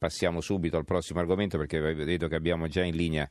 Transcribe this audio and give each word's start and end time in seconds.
passiamo 0.00 0.40
subito 0.40 0.78
al 0.78 0.86
prossimo 0.86 1.20
argomento 1.20 1.58
perché 1.58 1.78
vedo 1.78 2.26
che 2.26 2.34
abbiamo 2.34 2.68
già 2.68 2.82
in 2.82 2.96
linea 2.96 3.28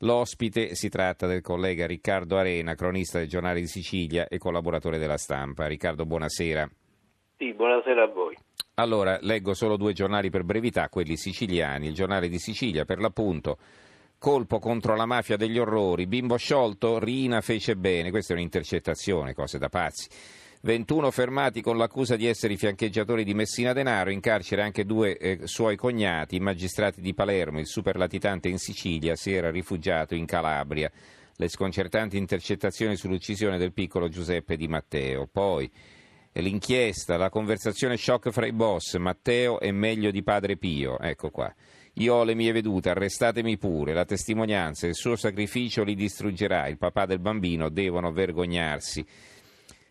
l'ospite. 0.00 0.74
Si 0.74 0.90
tratta 0.90 1.26
del 1.26 1.40
collega 1.40 1.86
Riccardo 1.86 2.36
Arena, 2.36 2.74
cronista 2.74 3.18
del 3.18 3.28
giornale 3.28 3.60
di 3.60 3.66
Sicilia 3.66 4.28
e 4.28 4.36
collaboratore 4.36 4.98
della 4.98 5.16
stampa. 5.16 5.66
Riccardo, 5.66 6.04
buonasera. 6.04 6.68
Sì, 7.38 7.54
buonasera 7.54 8.02
a 8.02 8.06
voi. 8.08 8.36
Allora, 8.74 9.18
leggo 9.22 9.54
solo 9.54 9.78
due 9.78 9.94
giornali 9.94 10.28
per 10.28 10.44
brevità, 10.44 10.90
quelli 10.90 11.16
siciliani. 11.16 11.86
Il 11.86 11.94
giornale 11.94 12.28
di 12.28 12.38
Sicilia, 12.38 12.84
per 12.84 12.98
l'appunto, 12.98 13.56
colpo 14.18 14.58
contro 14.58 14.94
la 14.94 15.06
mafia 15.06 15.38
degli 15.38 15.58
orrori, 15.58 16.06
bimbo 16.06 16.36
sciolto, 16.36 16.98
Rina 16.98 17.40
fece 17.40 17.74
bene. 17.74 18.10
Questa 18.10 18.34
è 18.34 18.36
un'intercettazione, 18.36 19.32
cose 19.32 19.56
da 19.58 19.70
pazzi. 19.70 20.08
21 20.64 21.10
fermati 21.10 21.60
con 21.60 21.76
l'accusa 21.76 22.16
di 22.16 22.26
essere 22.26 22.54
i 22.54 22.56
fiancheggiatori 22.56 23.22
di 23.22 23.34
Messina 23.34 23.74
Denaro, 23.74 24.10
in 24.10 24.20
carcere 24.20 24.62
anche 24.62 24.86
due 24.86 25.18
eh, 25.18 25.40
suoi 25.46 25.76
cognati, 25.76 26.40
magistrati 26.40 27.02
di 27.02 27.12
Palermo, 27.12 27.58
il 27.58 27.66
superlatitante 27.66 28.48
in 28.48 28.56
Sicilia, 28.56 29.14
si 29.14 29.30
era 29.30 29.50
rifugiato 29.50 30.14
in 30.14 30.24
Calabria. 30.24 30.90
Le 31.36 31.48
sconcertanti 31.48 32.16
intercettazioni 32.16 32.96
sull'uccisione 32.96 33.58
del 33.58 33.74
piccolo 33.74 34.08
Giuseppe 34.08 34.56
Di 34.56 34.66
Matteo. 34.66 35.28
Poi 35.30 35.70
l'inchiesta, 36.32 37.18
la 37.18 37.28
conversazione 37.28 37.98
shock 37.98 38.30
fra 38.30 38.46
i 38.46 38.52
boss, 38.52 38.96
Matteo 38.96 39.60
è 39.60 39.70
meglio 39.70 40.10
di 40.10 40.22
padre 40.22 40.56
Pio, 40.56 40.98
ecco 40.98 41.28
qua. 41.28 41.54
Io 41.98 42.14
ho 42.14 42.24
le 42.24 42.34
mie 42.34 42.52
vedute, 42.52 42.88
arrestatemi 42.88 43.58
pure, 43.58 43.92
la 43.92 44.06
testimonianza, 44.06 44.86
il 44.86 44.94
suo 44.94 45.14
sacrificio 45.14 45.84
li 45.84 45.94
distruggerà, 45.94 46.68
il 46.68 46.78
papà 46.78 47.04
del 47.04 47.20
bambino 47.20 47.68
devono 47.68 48.12
vergognarsi. 48.12 49.06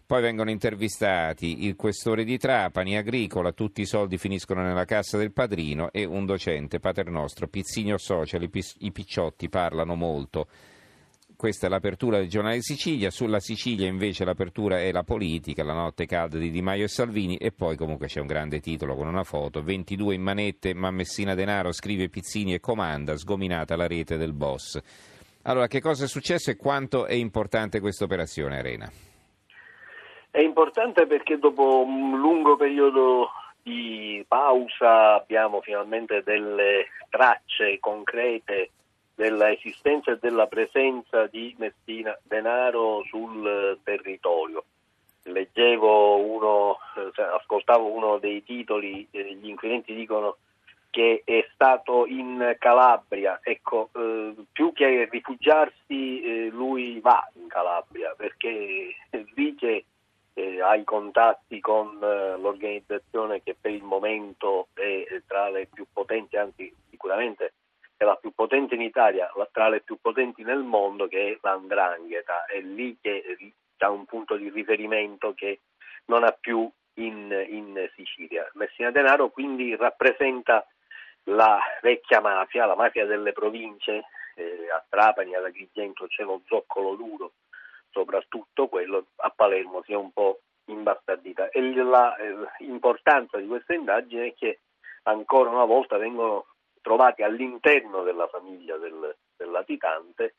Poi 0.05 0.21
vengono 0.21 0.49
intervistati 0.49 1.65
il 1.65 1.75
questore 1.77 2.25
di 2.25 2.37
Trapani, 2.37 2.97
Agricola, 2.97 3.53
tutti 3.53 3.81
i 3.81 3.85
soldi 3.85 4.17
finiscono 4.17 4.61
nella 4.61 4.83
cassa 4.83 5.17
del 5.17 5.31
padrino 5.31 5.91
e 5.93 6.03
un 6.03 6.25
docente 6.25 6.79
paternostro, 6.79 7.47
Pizzigno 7.47 7.97
Social, 7.97 8.49
i 8.79 8.91
picciotti 8.91 9.47
parlano 9.47 9.95
molto. 9.95 10.47
Questa 11.37 11.67
è 11.67 11.69
l'apertura 11.69 12.17
del 12.17 12.27
giornale 12.27 12.61
Sicilia, 12.61 13.09
sulla 13.11 13.39
Sicilia 13.39 13.87
invece 13.87 14.25
l'apertura 14.25 14.79
è 14.79 14.91
la 14.91 15.03
politica, 15.03 15.63
la 15.63 15.73
notte 15.73 16.05
calda 16.05 16.37
di 16.37 16.51
Di 16.51 16.61
Maio 16.61 16.83
e 16.83 16.89
Salvini 16.89 17.37
e 17.37 17.51
poi 17.51 17.77
comunque 17.77 18.07
c'è 18.07 18.19
un 18.19 18.27
grande 18.27 18.59
titolo 18.59 18.95
con 18.95 19.07
una 19.07 19.23
foto, 19.23 19.63
22 19.63 20.15
in 20.15 20.21
manette, 20.21 20.73
ma 20.73 20.91
Messina 20.91 21.33
Denaro 21.33 21.71
scrive 21.71 22.09
Pizzini 22.09 22.53
e 22.53 22.59
comanda, 22.59 23.17
sgominata 23.17 23.77
la 23.77 23.87
rete 23.87 24.17
del 24.17 24.33
boss. 24.33 24.79
Allora, 25.43 25.67
che 25.67 25.81
cosa 25.81 26.03
è 26.03 26.07
successo 26.07 26.51
e 26.51 26.55
quanto 26.55 27.05
è 27.05 27.13
importante 27.13 27.79
questa 27.79 28.03
operazione, 28.03 28.57
Arena? 28.57 28.91
È 30.33 30.39
importante 30.39 31.05
perché 31.05 31.37
dopo 31.37 31.83
un 31.83 32.17
lungo 32.17 32.55
periodo 32.55 33.29
di 33.61 34.25
pausa 34.27 35.13
abbiamo 35.13 35.61
finalmente 35.61 36.23
delle 36.23 36.87
tracce 37.11 37.79
concrete 37.79 38.71
dell'esistenza 39.13 40.13
e 40.13 40.17
della 40.19 40.47
presenza 40.47 41.27
di 41.27 41.53
Messina 41.59 42.17
Denaro 42.23 43.03
sul 43.03 43.77
territorio. 43.83 44.63
Leggevo 45.21 46.17
uno, 46.17 46.77
eh, 46.95 47.21
ascoltavo 47.21 47.85
uno 47.85 48.17
dei 48.17 48.43
titoli, 48.43 49.07
eh, 49.11 49.35
gli 49.35 49.49
inquirenti 49.49 49.93
dicono 49.93 50.37
che 50.89 51.21
è 51.23 51.47
stato 51.53 52.07
in 52.07 52.55
Calabria, 52.57 53.39
ecco, 53.43 53.91
eh, 53.95 54.33
più 54.51 54.73
che 54.73 55.07
rifugiarsi 55.11 56.23
eh, 56.23 56.49
lui 56.49 56.99
va 57.01 57.23
in 57.35 57.47
Calabria 57.47 58.15
perché 58.17 58.95
dice 59.35 59.85
eh, 60.33 60.61
ha 60.61 60.75
i 60.75 60.83
contatti 60.83 61.59
con 61.59 61.99
eh, 62.01 62.37
l'organizzazione 62.37 63.41
che 63.43 63.55
per 63.59 63.71
il 63.71 63.83
momento 63.83 64.67
è 64.73 65.21
tra 65.27 65.49
le 65.49 65.67
più 65.71 65.85
potenti, 65.91 66.37
anzi 66.37 66.73
sicuramente 66.89 67.53
è 67.97 68.03
la 68.03 68.15
più 68.15 68.31
potente 68.33 68.75
in 68.75 68.81
Italia, 68.81 69.31
tra 69.51 69.69
le 69.69 69.81
più 69.81 69.97
potenti 70.01 70.43
nel 70.43 70.63
mondo, 70.63 71.07
che 71.07 71.33
è 71.33 71.37
l'Andrangheta, 71.41 72.45
è 72.45 72.59
lì 72.59 72.97
che 72.99 73.37
ha 73.77 73.89
un 73.89 74.05
punto 74.05 74.35
di 74.35 74.49
riferimento 74.49 75.33
che 75.33 75.61
non 76.05 76.23
ha 76.23 76.31
più 76.31 76.69
in, 76.95 77.45
in 77.49 77.89
Sicilia. 77.95 78.49
Messina 78.53 78.91
Denaro 78.91 79.29
quindi 79.29 79.75
rappresenta 79.75 80.65
la 81.25 81.59
vecchia 81.81 82.19
mafia, 82.19 82.65
la 82.65 82.75
mafia 82.75 83.05
delle 83.05 83.31
province, 83.31 84.05
eh, 84.35 84.69
a 84.69 84.83
Trapani, 84.87 85.35
ad 85.35 85.45
Agrigento 85.45 86.07
c'è 86.07 86.23
lo 86.23 86.41
zoccolo 86.45 86.95
duro, 86.95 87.31
soprattutto 87.93 88.67
quello 88.67 89.05
a 89.17 89.29
Palermo 89.29 89.81
si 89.83 89.93
è 89.93 89.95
un 89.95 90.11
po' 90.11 90.41
imbastardita. 90.65 91.49
E 91.49 91.61
l'importanza 91.61 93.37
di 93.37 93.47
questa 93.47 93.73
indagine 93.73 94.27
è 94.27 94.33
che 94.33 94.59
ancora 95.03 95.49
una 95.49 95.65
volta 95.65 95.97
vengono 95.97 96.47
trovati 96.81 97.21
all'interno 97.21 98.03
della 98.03 98.27
famiglia 98.27 98.75
del, 98.77 99.15
del 99.37 99.51
latitante 99.51 100.35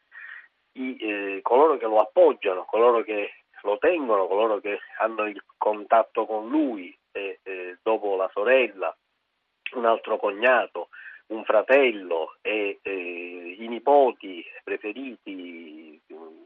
i, 0.72 0.96
eh, 0.98 1.38
coloro 1.42 1.76
che 1.76 1.86
lo 1.86 2.00
appoggiano, 2.00 2.64
coloro 2.64 3.02
che 3.02 3.44
lo 3.62 3.78
tengono, 3.78 4.26
coloro 4.26 4.58
che 4.58 4.80
hanno 4.98 5.26
il 5.26 5.42
contatto 5.56 6.26
con 6.26 6.48
lui 6.48 6.96
e 7.12 7.38
eh, 7.42 7.78
dopo 7.82 8.16
la 8.16 8.28
sorella, 8.32 8.94
un 9.74 9.84
altro 9.86 10.18
cognato, 10.18 10.88
un 11.26 11.44
fratello 11.44 12.36
e 12.42 12.80
eh, 12.82 13.56
i 13.58 13.66
nipoti 13.68 14.44
preferiti, 14.62 15.73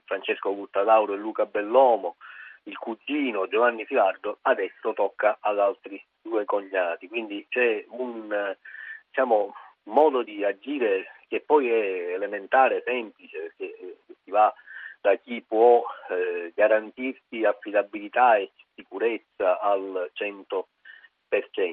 Francesco 0.08 0.54
Guttadauro 0.54 1.12
e 1.12 1.18
Luca 1.18 1.44
Bellomo, 1.44 2.16
il 2.64 2.78
cugino 2.78 3.46
Giovanni 3.46 3.84
Filardo, 3.84 4.38
adesso 4.42 4.94
tocca 4.94 5.36
ad 5.40 5.58
altri 5.58 6.02
due 6.20 6.46
cognati. 6.46 7.08
Quindi 7.08 7.46
c'è 7.48 7.84
un 7.90 8.56
diciamo, 9.06 9.54
modo 9.84 10.22
di 10.22 10.42
agire 10.44 11.12
che 11.28 11.40
poi 11.40 11.68
è 11.68 12.14
elementare, 12.14 12.82
semplice, 12.84 13.38
perché 13.38 13.78
eh, 13.78 13.96
si 14.24 14.30
va 14.30 14.52
da 15.00 15.14
chi 15.16 15.42
può 15.46 15.84
eh, 16.08 16.52
garantirsi 16.54 17.44
affidabilità 17.44 18.36
e 18.36 18.50
sicurezza 18.74 19.60
al 19.60 20.10
100%. 20.14 20.64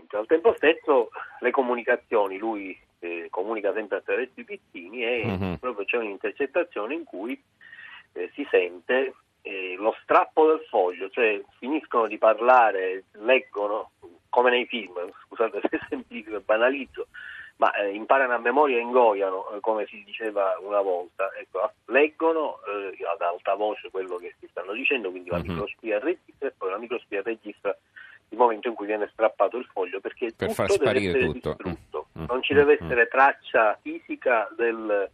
Al 0.10 0.28
tempo 0.28 0.54
stesso 0.58 1.10
le 1.40 1.52
comunicazioni, 1.52 2.38
lui 2.38 2.78
eh, 3.00 3.28
comunica 3.30 3.72
sempre 3.74 3.98
attraverso 3.98 4.40
i 4.42 4.44
pizzini 4.44 5.04
e 5.06 5.26
mm-hmm. 5.26 5.54
proprio 5.56 5.86
c'è 5.86 5.98
un'intercettazione 5.98 6.94
in 6.94 7.06
cui 7.06 7.42
eh, 8.16 8.32
si 8.34 8.48
sente 8.50 9.14
eh, 9.42 9.76
lo 9.78 9.96
strappo 10.02 10.48
del 10.48 10.66
foglio, 10.70 11.10
cioè 11.10 11.40
finiscono 11.60 12.08
di 12.08 12.18
parlare, 12.18 13.04
leggono 13.20 13.92
come 14.30 14.50
nei 14.50 14.66
film, 14.66 14.94
scusate 15.28 15.62
se 15.70 15.80
semplifico 15.88 16.38
e 16.38 16.42
banalizzo, 16.42 17.08
ma 17.58 17.72
eh, 17.74 17.94
imparano 17.94 18.34
a 18.34 18.40
memoria 18.40 18.78
e 18.78 18.82
ingoiano, 18.82 19.52
eh, 19.52 19.60
come 19.60 19.86
si 19.86 20.04
diceva 20.04 20.58
una 20.62 20.82
volta. 20.82 21.32
Ecco, 21.38 21.72
leggono 21.86 22.60
eh, 22.68 23.06
ad 23.06 23.22
alta 23.22 23.54
voce 23.54 23.90
quello 23.92 24.18
che 24.18 24.36
si 24.40 24.48
stanno 24.50 24.74
dicendo, 24.74 25.12
quindi 25.12 25.30
la 25.30 25.38
uh-huh. 25.38 25.46
microspia 25.46 26.00
registra 26.00 26.48
e 26.48 26.54
poi 26.58 26.72
la 26.72 26.78
microspia 26.78 27.22
registra 27.22 27.78
il 28.30 28.38
momento 28.38 28.68
in 28.68 28.74
cui 28.74 28.88
viene 28.88 29.08
strappato 29.12 29.58
il 29.58 29.70
foglio 29.72 30.00
perché 30.00 30.34
per 30.36 30.50
tutto 30.50 30.54
far 30.54 30.72
sparire 30.72 31.12
deve 31.12 31.26
tutto. 31.26 31.56
distrutto, 31.56 32.08
uh-huh. 32.14 32.26
non 32.28 32.42
ci 32.42 32.54
deve 32.56 32.74
essere 32.82 33.08
traccia 33.08 33.78
fisica 33.82 34.50
del, 34.58 35.10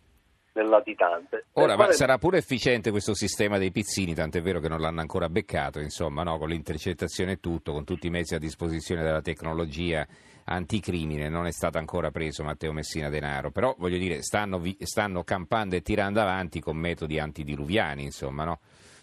del 0.54 0.68
latitante. 0.68 1.46
Ora, 1.54 1.76
ma 1.76 1.92
sarà 1.92 2.18
pure 2.18 2.38
efficiente 2.38 2.92
questo 2.92 3.14
sistema 3.14 3.58
dei 3.58 3.72
pizzini, 3.72 4.14
tant'è 4.14 4.42
vero 4.42 4.60
che 4.60 4.68
non 4.68 4.80
l'hanno 4.80 5.02
ancora 5.02 5.30
beccato, 5.30 5.80
insomma, 5.80 6.24
no? 6.24 6.38
con 6.38 6.50
l'intercettazione 6.50 7.34
e 7.34 7.40
tutto, 7.40 7.72
con 7.72 7.84
tutti 7.84 8.08
i 8.08 8.10
mezzi 8.10 8.36
a 8.36 8.40
disposizione 8.40 9.04
della 9.04 9.22
tecnologia 9.22 10.06
anticrimine, 10.46 11.30
non 11.30 11.46
è 11.46 11.52
stato 11.52 11.78
ancora 11.78 12.12
preso 12.12 12.44
Matteo 12.44 12.74
Messina 12.74 13.10
Denaro, 13.10 13.52
però 13.52 13.76
voglio 13.78 13.98
dire, 13.98 14.22
stanno, 14.22 14.62
stanno 14.80 15.24
campando 15.24 15.76
e 15.76 15.82
tirando 15.82 16.20
avanti 16.20 16.60
con 16.60 16.78
metodi 16.78 17.20
antidiluviani, 17.20 18.04
insomma, 18.04 18.44
no? 18.44 18.60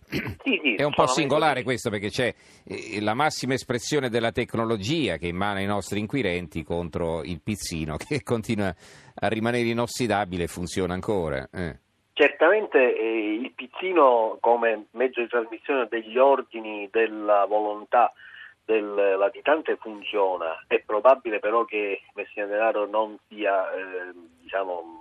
Sì, 0.09 0.61
sì, 0.63 0.75
è 0.75 0.85
un 0.85 0.95
po' 0.95 1.07
singolare 1.07 1.63
questo 1.63 1.91
perché 1.91 2.09
c'è 2.09 2.33
eh, 2.65 3.01
la 3.01 3.15
massima 3.15 3.55
espressione 3.55 4.09
della 4.09 4.33
tecnologia 4.33 5.17
che 5.17 5.29
emana 5.29 5.61
i 5.61 5.67
nostri 5.67 5.99
inquirenti 5.99 6.63
contro 6.65 7.23
il 7.23 7.41
pizzino 7.43 7.97
che 8.01 8.23
continua 8.23 8.75
a 9.15 9.29
rimanere 9.29 9.69
inossidabile 9.69 10.45
e 10.45 10.49
funziona 10.49 10.95
ancora. 10.95 11.49
Eh. 11.53 11.77
Certamente 12.13 12.79
eh, 12.99 13.35
il 13.35 13.53
pizzino 13.55 14.39
come 14.41 14.87
mezzo 14.93 15.21
di 15.21 15.29
trasmissione 15.29 15.87
degli 15.89 16.17
ordini 16.17 16.89
della 16.91 17.45
volontà 17.45 18.13
del 18.65 19.17
latitante 19.19 19.77
funziona, 19.81 20.65
è 20.67 20.83
probabile 20.85 21.39
però 21.39 21.65
che 21.65 22.03
Messina 22.15 22.45
Denaro 22.45 22.87
non 22.87 23.17
sia 23.27 23.73
eh, 23.73 24.13
diciamo, 24.43 24.98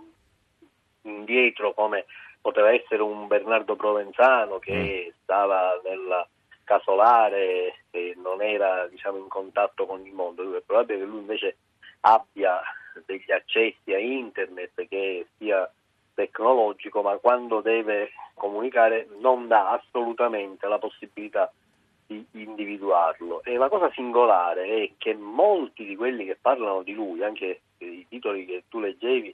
indietro 1.09 1.74
come 1.74 2.06
poteva 2.42 2.71
essere 2.71 3.01
un 3.01 3.27
Bernardo 3.27 3.75
Provenzano 3.75 4.59
che 4.59 5.07
mm. 5.07 5.13
stava 5.24 5.80
nella 5.83 6.27
casolare 6.63 7.83
e 7.92 8.13
non 8.21 8.42
era 8.42 8.88
diciamo, 8.88 9.18
in 9.18 9.27
contatto 9.27 9.86
con 9.86 10.06
il 10.06 10.13
mondo, 10.13 10.56
è 10.56 10.62
probabile 10.62 11.00
che 11.00 11.06
lui 11.06 11.19
invece 11.19 11.57
abbia 12.01 12.62
degli 13.06 13.31
accessi 13.31 13.94
a 13.94 14.00
internet 14.00 14.88
che 14.88 15.27
sia 15.38 15.71
tecnologico, 16.13 17.01
ma 17.01 17.15
quando 17.18 17.62
deve 17.62 18.12
comunicare 18.33 19.07
non 19.19 19.48
dà 19.48 19.71
assolutamente 19.71 20.68
la 20.68 20.80
possibilità 20.80 21.51
di 22.06 22.25
individuarlo. 22.31 23.44
E 23.44 23.56
la 23.56 23.69
cosa 23.69 23.92
singolare 23.94 24.65
è 24.65 24.92
che 24.98 25.13
molti 25.13 25.86
di 25.86 25.95
quelli 25.95 26.25
che 26.25 26.38
parlano 26.39 26.81
di 26.81 26.94
lui, 26.94 27.24
anche 27.24 27.62
i 27.80 28.06
titoli 28.09 28.45
che 28.45 28.63
tu 28.68 28.80
leggevi, 28.80 29.33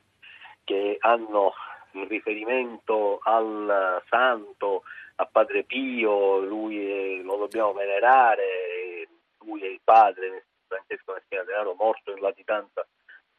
che 0.64 0.98
hanno 1.00 1.54
un 1.94 2.08
riferimento 2.08 3.20
al 3.24 4.02
santo, 4.10 4.84
a 5.16 5.26
Padre 5.26 5.64
Pio, 5.64 6.40
lui 6.40 6.90
è, 6.90 7.22
lo 7.22 7.38
dobbiamo 7.38 7.74
venerare, 7.74 9.08
lui 9.46 9.62
è 9.62 9.68
il 9.68 9.82
padre, 9.84 10.46
Francesco 10.68 11.14
Messina 11.14 11.44
Denaro, 11.44 11.76
morto 11.78 12.12
in 12.12 12.22
latitanza 12.22 12.86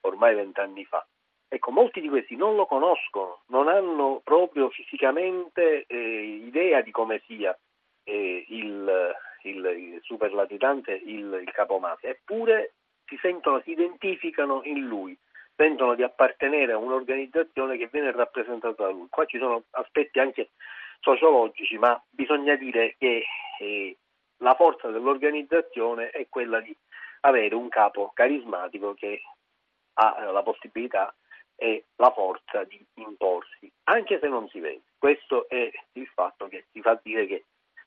ormai 0.03 0.35
vent'anni 0.35 0.85
fa. 0.85 1.05
Ecco, 1.49 1.71
molti 1.71 2.01
di 2.01 2.09
questi 2.09 2.37
non 2.37 2.57
lo 2.57 2.67
conoscono, 2.67 3.43
non 3.47 3.69
hanno 3.69 4.21
proprio 4.25 4.71
fisicamente 4.71 5.85
eh, 5.87 6.41
idea 6.47 6.81
di 6.81 6.91
come 6.91 7.23
sia 7.27 7.57
eh, 8.05 8.45
il, 8.49 9.15
il, 9.43 9.65
il 9.65 10.01
superlatitante, 10.03 10.93
il, 10.93 11.43
il 11.45 11.51
capomafia, 11.53 12.11
eppure 12.11 12.75
si 13.07 13.17
sentono, 13.21 13.61
si 13.61 13.71
identificano 13.71 14.63
in 14.65 14.81
lui, 14.81 15.17
sentono 15.57 15.95
di 15.95 16.03
appartenere 16.03 16.73
a 16.73 16.79
un'organizzazione 16.79 17.77
che 17.77 17.89
viene 17.91 18.13
rappresentata 18.13 18.85
da 18.85 18.91
lui. 18.91 19.07
Qua 19.09 19.25
ci 19.25 19.39
sono 19.39 19.65
aspetti 19.71 20.19
anche 20.19 20.51
sociologici, 21.01 21.79
ma 21.79 22.01
bisogna 22.11 22.55
dire 22.57 22.97
che 22.99 23.25
eh, 23.61 23.97
la 24.39 24.55
forza 24.55 24.89
dell'organizzazione 24.89 26.11
è 26.11 26.27
quella 26.29 26.61
di 26.61 26.77
avere 27.21 27.55
un 27.55 27.69
capo 27.69 28.11
carismatico 28.13 28.95
che 28.95 29.23
ha 29.95 30.31
la 30.31 30.43
possibilità 30.43 31.15
e 31.57 31.85
la 31.97 32.11
forza 32.11 32.65
di 32.65 32.85
imporsi, 32.95 33.71
anche 33.85 34.19
se 34.19 34.29
non 34.29 34.49
si 34.49 34.59
vede. 34.59 34.83
Questo 34.99 35.49
è 35.49 35.71
il 35.93 36.07
fatto 36.09 36.49
che 36.49 36.67
ci 36.73 36.81
fa 36.81 36.99
dire 37.03 37.27
che 37.27 37.45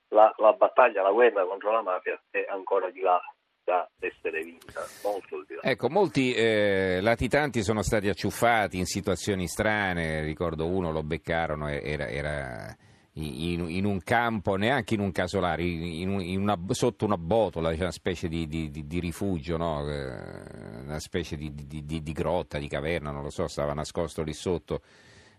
la, 0.09 0.33
la 0.37 0.53
battaglia, 0.53 1.01
la 1.01 1.11
guerra 1.11 1.45
contro 1.45 1.71
la 1.71 1.81
mafia 1.81 2.19
è 2.29 2.45
ancora 2.47 2.89
di 2.89 3.01
là 3.01 3.21
da 3.67 3.89
essere 3.99 4.41
vinta, 4.43 4.87
molto 5.03 5.43
di 5.45 5.55
là. 5.55 5.61
Ecco, 5.61 5.89
molti 5.89 6.33
eh, 6.33 6.99
latitanti 7.01 7.61
sono 7.63 7.81
stati 7.81 8.07
acciuffati 8.07 8.77
in 8.77 8.85
situazioni 8.85 9.45
strane, 9.49 10.21
ricordo 10.21 10.67
uno 10.67 10.93
lo 10.93 11.03
beccarono, 11.03 11.67
era, 11.67 12.07
era 12.07 12.73
in, 13.15 13.67
in, 13.67 13.83
un 13.83 14.01
campo, 14.03 14.55
neanche 14.55 14.93
in 14.93 15.01
un 15.01 15.11
casolare, 15.11 15.63
in, 15.63 16.21
in 16.21 16.39
una, 16.39 16.57
sotto 16.69 17.03
una 17.03 17.17
botola, 17.17 17.71
cioè 17.71 17.81
una 17.81 17.91
specie 17.91 18.29
di, 18.29 18.47
di, 18.47 18.71
di, 18.71 18.87
di 18.87 18.99
rifugio, 19.01 19.57
no? 19.57 19.85
Eh, 19.85 20.83
una 20.85 20.99
specie 20.99 21.35
di, 21.35 22.11
grotta, 22.13 22.59
di 22.59 22.69
caverna, 22.69 23.11
non 23.11 23.21
lo 23.21 23.29
so, 23.29 23.47
stava 23.47 23.73
nascosto 23.73 24.23
lì 24.23 24.31
sotto, 24.31 24.81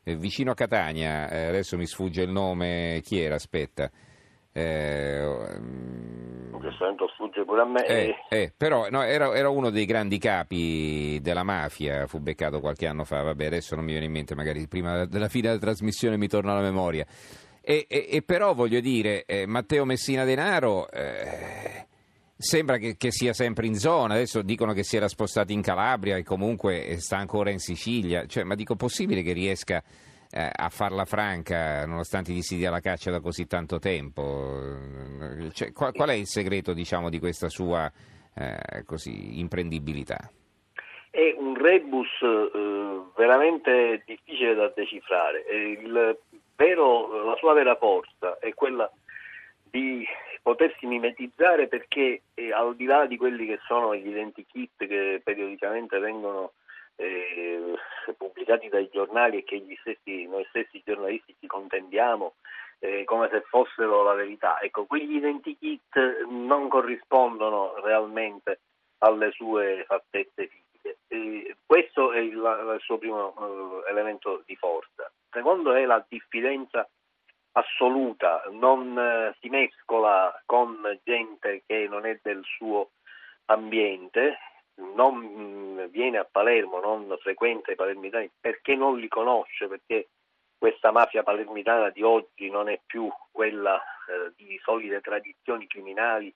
eh, 0.02 0.16
vicino 0.16 0.50
a 0.50 0.54
Catania, 0.54 1.30
eh, 1.30 1.46
adesso 1.46 1.78
mi 1.78 1.86
sfugge 1.86 2.20
il 2.20 2.30
nome, 2.30 3.00
chi 3.02 3.18
era, 3.20 3.36
aspetta. 3.36 3.90
Eh, 4.58 6.18
questo 6.68 6.84
momento 6.84 7.08
sfugge 7.14 7.44
pure 7.44 7.62
a 7.62 7.64
me. 7.64 7.86
Eh, 7.86 8.14
eh, 8.28 8.52
però 8.56 8.88
no, 8.90 9.02
era, 9.02 9.34
era, 9.34 9.48
uno 9.48 9.70
dei 9.70 9.86
grandi 9.86 10.18
capi 10.18 11.18
della 11.22 11.42
mafia, 11.42 12.06
fu 12.06 12.18
beccato 12.20 12.60
qualche 12.60 12.86
anno 12.86 13.04
fa, 13.04 13.22
vabbè 13.22 13.46
adesso 13.46 13.74
non 13.74 13.84
mi 13.84 13.92
viene 13.92 14.06
in 14.06 14.12
mente, 14.12 14.34
magari 14.34 14.66
prima 14.68 15.06
della 15.06 15.28
fine 15.28 15.48
della 15.48 15.60
trasmissione 15.60 16.16
mi 16.16 16.28
torna 16.28 16.52
alla 16.52 16.60
memoria. 16.60 17.06
E, 17.60 17.86
e, 17.88 18.06
e 18.10 18.22
però 18.22 18.54
voglio 18.54 18.80
dire, 18.80 19.24
eh, 19.24 19.46
Matteo 19.46 19.84
Messina 19.84 20.24
Denaro 20.24 20.90
eh, 20.90 21.86
sembra 22.36 22.78
che, 22.78 22.96
che, 22.96 23.10
sia 23.10 23.32
sempre 23.32 23.66
in 23.66 23.76
zona, 23.76 24.14
adesso 24.14 24.42
dicono 24.42 24.72
che 24.72 24.84
si 24.84 24.96
era 24.96 25.08
spostato 25.08 25.52
in 25.52 25.62
Calabria 25.62 26.16
e 26.16 26.22
comunque 26.22 26.96
sta 26.98 27.18
ancora 27.18 27.50
in 27.50 27.58
Sicilia, 27.58 28.26
cioè, 28.26 28.44
ma 28.44 28.54
dico 28.54 28.74
possibile 28.74 29.22
che 29.22 29.32
riesca 29.32 29.82
eh, 30.30 30.50
a 30.54 30.68
farla 30.68 31.04
franca 31.04 31.86
nonostante 31.86 32.32
gli 32.32 32.42
si 32.42 32.56
dia 32.56 32.70
la 32.70 32.80
caccia 32.80 33.10
da 33.10 33.20
così 33.20 33.46
tanto 33.46 33.78
tempo? 33.78 34.76
Cioè, 35.52 35.72
qual, 35.72 35.92
qual, 35.92 36.10
è 36.10 36.14
il 36.14 36.26
segreto 36.26 36.72
diciamo, 36.72 37.08
di 37.08 37.18
questa 37.18 37.48
sua 37.48 37.90
eh, 38.34 38.82
così, 38.84 39.38
imprendibilità? 39.38 40.30
È 41.10 41.34
un 41.36 41.54
rebus 41.54 42.20
eh, 42.22 43.02
veramente 43.16 44.02
difficile 44.04 44.54
da 44.54 44.72
decifrare. 44.74 45.44
Il 45.50 46.18
vero, 46.54 47.24
la 47.24 47.36
sua 47.36 47.54
vera 47.54 47.76
forza 47.76 48.38
è 48.38 48.52
quella 48.54 48.90
di 49.70 50.06
potersi 50.42 50.86
mimetizzare 50.86 51.68
perché 51.68 52.22
eh, 52.34 52.52
al 52.52 52.74
di 52.74 52.84
là 52.84 53.06
di 53.06 53.16
quelli 53.16 53.46
che 53.46 53.58
sono 53.66 53.94
gli 53.94 54.08
identikit 54.08 54.86
che 54.86 55.20
periodicamente 55.22 55.98
vengono 55.98 56.52
eh, 56.98 57.74
pubblicati 58.16 58.68
dai 58.68 58.88
giornali 58.92 59.38
e 59.38 59.44
che 59.44 59.62
stessi, 59.80 60.26
noi 60.26 60.44
stessi 60.48 60.82
giornalisti 60.84 61.36
ci 61.38 61.46
contendiamo 61.46 62.34
eh, 62.80 63.04
come 63.04 63.28
se 63.30 63.42
fossero 63.42 64.02
la 64.02 64.14
verità. 64.14 64.60
Ecco, 64.60 64.84
quegli 64.86 65.16
identikit 65.16 66.24
non 66.28 66.68
corrispondono 66.68 67.74
realmente 67.82 68.60
alle 68.98 69.30
sue 69.30 69.84
fattezze 69.86 70.48
fisiche. 70.48 71.56
Questo 71.64 72.12
è 72.12 72.18
il, 72.18 72.34
il 72.34 72.80
suo 72.80 72.98
primo 72.98 73.34
eh, 73.86 73.90
elemento 73.90 74.42
di 74.44 74.56
forza. 74.56 75.10
Secondo 75.30 75.72
è 75.74 75.84
la 75.84 76.04
diffidenza 76.08 76.88
assoluta, 77.52 78.42
non 78.50 78.98
eh, 78.98 79.36
si 79.40 79.48
mescola 79.48 80.42
con 80.46 80.98
gente 81.04 81.62
che 81.66 81.86
non 81.88 82.06
è 82.06 82.18
del 82.22 82.42
suo 82.44 82.90
ambiente, 83.46 84.38
non 84.94 85.16
mm, 85.16 85.84
viene 85.86 86.18
a 86.18 86.28
Palermo, 86.30 86.80
non 86.80 87.16
frequenta 87.20 87.72
i 87.72 87.76
palermitani 87.76 88.30
perché 88.40 88.74
non 88.74 88.98
li 88.98 89.08
conosce, 89.08 89.66
perché 89.66 90.08
questa 90.56 90.90
mafia 90.90 91.22
palermitana 91.22 91.90
di 91.90 92.02
oggi 92.02 92.50
non 92.50 92.68
è 92.68 92.80
più 92.84 93.08
quella 93.30 93.80
eh, 93.80 94.32
di 94.36 94.58
solide 94.62 95.00
tradizioni 95.00 95.66
criminali 95.66 96.34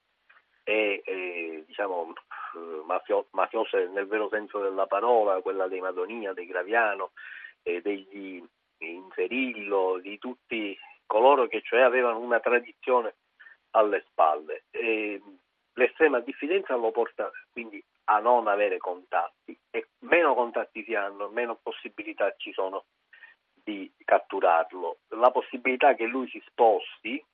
e 0.64 1.02
eh, 1.04 1.64
diciamo, 1.66 2.12
mafio- 2.86 3.26
mafiose 3.32 3.88
nel 3.88 4.06
vero 4.06 4.28
senso 4.28 4.60
della 4.60 4.86
parola, 4.86 5.40
quella 5.40 5.66
dei 5.66 5.80
Madonia, 5.80 6.32
dei 6.32 6.46
Graviano, 6.46 7.10
eh, 7.62 7.80
degli 7.80 8.42
Inferillo, 8.78 9.98
di 10.00 10.18
tutti 10.18 10.76
coloro 11.06 11.46
che 11.46 11.60
cioè 11.62 11.80
avevano 11.80 12.18
una 12.18 12.40
tradizione 12.40 13.14
alle 13.70 14.04
spalle. 14.08 14.64
E 14.70 15.20
l'estrema 15.74 16.20
diffidenza 16.20 16.76
lo 16.76 16.90
porta 16.90 17.30
quindi 17.50 17.82
a 18.04 18.18
non 18.18 18.48
avere 18.48 18.78
contatti 18.78 19.58
e 19.70 19.88
meno 20.00 20.34
contatti 20.34 20.84
si 20.84 20.94
hanno, 20.94 21.28
meno 21.28 21.58
possibilità 21.62 22.34
ci 22.36 22.52
sono 22.52 22.84
di 23.54 23.90
catturarlo. 24.04 24.98
La 25.10 25.30
possibilità 25.30 25.94
che 25.94 26.06
lui 26.06 26.28
si 26.28 26.42
sposti 26.46 27.24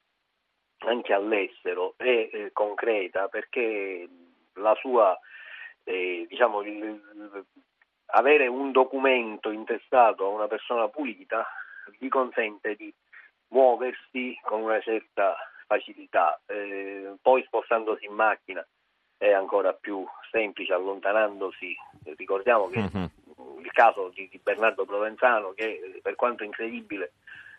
anche 0.78 1.12
all'estero 1.12 1.94
è 1.96 2.28
eh, 2.32 2.50
concreta 2.52 3.28
perché 3.28 4.08
la 4.54 4.74
sua 4.74 5.18
eh, 5.84 6.26
diciamo, 6.28 6.62
il, 6.62 7.46
avere 8.06 8.46
un 8.46 8.70
documento 8.70 9.50
intestato 9.50 10.26
a 10.26 10.28
una 10.28 10.46
persona 10.46 10.88
pulita 10.88 11.46
gli 11.98 12.08
consente 12.08 12.74
di 12.76 12.92
muoversi 13.48 14.38
con 14.42 14.62
una 14.62 14.80
certa 14.80 15.34
facilità, 15.66 16.40
eh, 16.46 17.14
poi 17.20 17.42
spostandosi 17.44 18.04
in 18.04 18.12
macchina 18.12 18.66
è 19.18 19.32
ancora 19.32 19.72
più 19.74 20.06
semplice, 20.30 20.72
allontanandosi, 20.72 21.76
ricordiamo 22.16 22.68
che 22.68 22.78
uh-huh. 22.78 23.60
il 23.60 23.70
caso 23.72 24.10
di, 24.14 24.28
di, 24.30 24.38
Bernardo 24.42 24.84
Provenzano 24.84 25.52
che 25.52 26.00
per 26.00 26.14
quanto 26.14 26.44
incredibile 26.44 27.12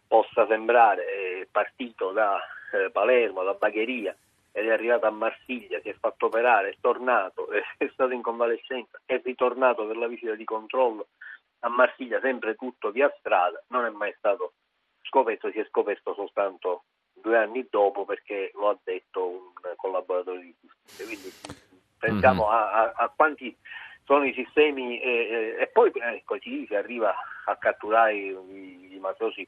possa 0.07 0.47
sembrare 0.47 1.05
è 1.05 1.47
partito 1.51 2.11
da 2.11 2.39
eh, 2.73 2.89
Palermo, 2.89 3.43
da 3.43 3.53
Bagheria 3.53 4.15
ed 4.51 4.67
è 4.67 4.71
arrivato 4.71 5.05
a 5.05 5.11
Marsiglia, 5.11 5.79
si 5.81 5.89
è 5.89 5.95
fatto 5.99 6.27
operare, 6.27 6.69
è 6.69 6.75
tornato, 6.79 7.49
è 7.77 7.89
stato 7.93 8.13
in 8.13 8.21
convalescenza, 8.21 8.99
è 9.05 9.21
ritornato 9.23 9.85
per 9.85 9.97
la 9.97 10.07
visita 10.07 10.35
di 10.35 10.45
controllo 10.45 11.07
a 11.59 11.69
Marsiglia, 11.69 12.19
sempre 12.21 12.55
tutto 12.55 12.91
via 12.91 13.13
strada, 13.19 13.61
non 13.67 13.85
è 13.85 13.89
mai 13.89 14.13
stato 14.17 14.53
scoperto, 15.01 15.51
si 15.51 15.59
è 15.59 15.65
scoperto 15.67 16.13
soltanto 16.13 16.83
due 17.13 17.37
anni 17.37 17.67
dopo 17.69 18.05
perché 18.05 18.51
lo 18.53 18.69
ha 18.69 18.77
detto 18.81 19.27
un 19.27 19.75
collaboratore 19.75 20.39
di 20.39 20.55
giustizia. 20.59 20.78
Quindi 20.95 21.31
pensiamo 21.97 22.45
mm-hmm. 22.45 22.53
a, 22.53 22.71
a, 22.71 22.93
a, 22.95 23.13
quanti 23.15 23.55
sono 24.05 24.25
i 24.25 24.33
sistemi 24.33 24.99
eh, 24.99 25.09
eh, 25.09 25.61
e 25.61 25.67
poi 25.67 25.91
eh, 25.91 26.21
così 26.25 26.65
si 26.67 26.75
arriva 26.75 27.13
a 27.45 27.55
catturare 27.57 28.13
i, 28.15 28.95
i 28.95 28.99
mafiosi 28.99 29.47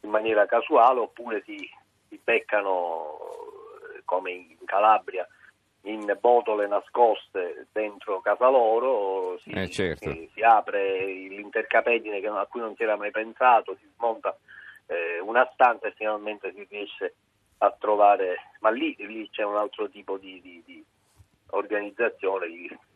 in 0.00 0.10
maniera 0.10 0.46
casuale 0.46 1.00
oppure 1.00 1.42
si, 1.44 1.68
si 2.08 2.20
beccano 2.22 3.18
come 4.04 4.30
in 4.30 4.64
Calabria 4.64 5.26
in 5.82 6.16
botole 6.20 6.66
nascoste 6.66 7.68
dentro 7.72 8.20
casa 8.20 8.48
loro, 8.48 9.38
si, 9.38 9.50
eh 9.50 9.70
certo. 9.70 10.10
si, 10.10 10.28
si 10.34 10.42
apre 10.42 11.04
l'intercapedine 11.04 12.20
a 12.26 12.46
cui 12.46 12.60
non 12.60 12.74
si 12.74 12.82
era 12.82 12.96
mai 12.96 13.10
pensato, 13.10 13.76
si 13.80 13.88
smonta 13.96 14.36
eh, 14.86 15.20
una 15.20 15.48
stanza 15.52 15.86
e 15.86 15.94
finalmente 15.96 16.52
si 16.52 16.66
riesce 16.68 17.14
a 17.58 17.74
trovare, 17.78 18.36
ma 18.60 18.70
lì, 18.70 18.94
lì 18.98 19.28
c'è 19.30 19.42
un 19.42 19.56
altro 19.56 19.88
tipo 19.88 20.16
di, 20.16 20.40
di, 20.40 20.57
organizzazione, 21.50 22.46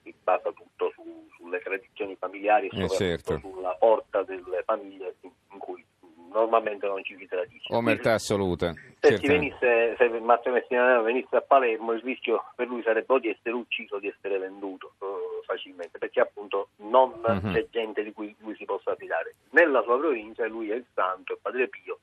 si 0.03 0.15
basa 0.23 0.51
tutto 0.53 0.91
su, 0.95 1.29
sulle 1.37 1.61
tradizioni 1.61 2.17
familiari 2.17 2.69
e 2.69 2.85
eh 2.85 2.89
certo. 2.89 3.39
sulla 3.39 3.75
porta 3.79 4.23
delle 4.23 4.63
famiglie 4.65 5.15
in 5.23 5.59
cui 5.59 5.85
normalmente 6.33 6.87
non 6.87 7.03
ci 7.05 7.17
si 7.17 7.27
tradisce. 7.27 7.73
Omertà 7.75 8.15
assoluta. 8.15 8.73
se, 8.99 9.19
venisse, 9.19 9.95
se 9.97 10.09
Matteo 10.21 10.53
Messina 10.53 11.01
venisse 11.01 11.37
a 11.37 11.43
Palermo 11.43 11.93
il 11.93 12.01
rischio 12.03 12.43
per 12.57 12.67
lui 12.67 12.83
sarebbe 12.83 13.13
o 13.13 13.19
di 13.19 13.29
essere 13.29 13.55
ucciso 13.55 13.97
o 13.97 13.99
di 13.99 14.09
essere 14.09 14.39
venduto 14.39 14.95
uh, 14.99 15.45
facilmente, 15.45 15.99
perché 15.99 16.21
appunto 16.21 16.69
non 16.77 17.13
uh-huh. 17.23 17.53
c'è 17.53 17.67
gente 17.71 18.03
di 18.03 18.13
cui 18.13 18.35
lui 18.39 18.57
si 18.57 18.65
possa 18.65 18.97
fidare. 18.97 19.35
Nella 19.51 19.83
sua 19.83 19.99
provincia 19.99 20.47
lui 20.47 20.71
è 20.71 20.75
il 20.75 20.87
santo, 20.95 21.35
è 21.35 21.37
Padre 21.41 21.69
Pio 21.69 21.99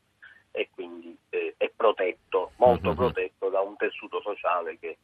e 0.51 0.69
quindi 0.73 1.15
eh, 1.29 1.55
è 1.57 1.71
protetto, 1.75 2.51
molto 2.57 2.89
uh-huh. 2.89 2.95
protetto 2.95 3.49
da 3.49 3.61
un 3.61 3.75
tessuto 3.75 4.21
sociale 4.21 4.77
che 4.79 4.97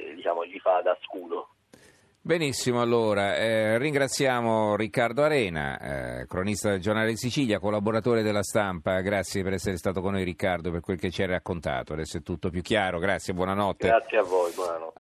eh, 0.00 0.14
diciamo, 0.14 0.44
gli 0.44 0.58
fa 0.58 0.80
da 0.82 0.96
scudo. 1.02 1.54
Benissimo, 2.22 2.82
allora 2.82 3.36
eh, 3.36 3.78
ringraziamo 3.78 4.76
Riccardo 4.76 5.22
Arena, 5.22 5.78
eh, 6.20 6.26
cronista 6.26 6.68
del 6.68 6.80
giornale 6.80 7.08
di 7.08 7.16
Sicilia, 7.16 7.58
collaboratore 7.58 8.22
della 8.22 8.42
stampa. 8.42 9.00
Grazie 9.00 9.42
per 9.42 9.54
essere 9.54 9.78
stato 9.78 10.02
con 10.02 10.12
noi, 10.12 10.24
Riccardo, 10.24 10.70
per 10.70 10.80
quel 10.80 10.98
che 10.98 11.10
ci 11.10 11.22
hai 11.22 11.28
raccontato. 11.28 11.94
Adesso 11.94 12.18
è 12.18 12.22
tutto 12.22 12.50
più 12.50 12.60
chiaro. 12.60 12.98
Grazie, 12.98 13.32
buonanotte. 13.32 13.88
Grazie 13.88 14.18
a 14.18 14.22
voi, 14.22 14.52
buonanotte. 14.52 14.98